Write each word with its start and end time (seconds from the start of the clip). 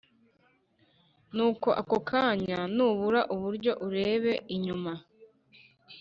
Nuko 1.35 1.69
ako 1.81 1.97
kanya 2.09 2.59
nubura 2.75 3.21
uburyo 3.35 3.71
urebe 3.85 4.33
inyuma 4.55 4.93